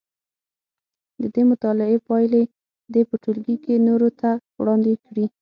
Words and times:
د 1.21 1.23
دې 1.33 1.43
مطالعې 1.51 1.97
پایلې 2.07 2.43
دې 2.93 3.01
په 3.09 3.15
ټولګي 3.23 3.55
کې 3.63 3.83
نورو 3.87 4.09
ته 4.19 4.29
وړاندې 4.59 4.93
کړي. 5.05 5.25